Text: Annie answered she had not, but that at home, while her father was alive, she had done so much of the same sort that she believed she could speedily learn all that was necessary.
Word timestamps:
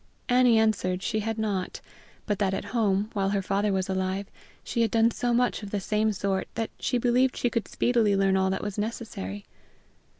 Annie 0.27 0.57
answered 0.57 1.03
she 1.03 1.19
had 1.19 1.37
not, 1.37 1.79
but 2.25 2.39
that 2.39 2.55
at 2.55 2.65
home, 2.73 3.11
while 3.13 3.29
her 3.29 3.41
father 3.43 3.71
was 3.71 3.87
alive, 3.87 4.25
she 4.63 4.81
had 4.81 4.89
done 4.89 5.11
so 5.11 5.31
much 5.31 5.61
of 5.61 5.69
the 5.69 5.79
same 5.79 6.11
sort 6.11 6.47
that 6.55 6.71
she 6.79 6.97
believed 6.97 7.35
she 7.37 7.51
could 7.51 7.67
speedily 7.67 8.15
learn 8.15 8.35
all 8.35 8.49
that 8.49 8.63
was 8.63 8.79
necessary. 8.79 9.45